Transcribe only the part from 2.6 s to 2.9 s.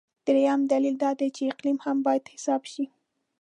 شي.